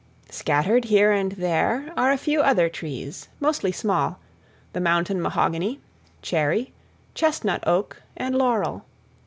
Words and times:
Scattered 0.31 0.85
here 0.85 1.11
and 1.11 1.33
there 1.33 1.93
are 1.95 2.11
a 2.11 2.17
few 2.17 2.41
other 2.41 2.69
trees, 2.69 3.27
mostly 3.39 3.71
small—the 3.71 4.79
mountain 4.81 5.21
mahogany, 5.21 5.79
cherry, 6.23 6.73
chestnut 7.13 7.63
oak, 7.67 8.01
and 8.17 8.33
laurel. 8.33 8.83